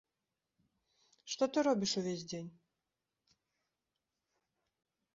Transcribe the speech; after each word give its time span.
Што 1.35 1.43
ты 1.53 1.59
робіш 1.69 1.91
ўвесь 2.03 2.25
дзень? 2.33 2.49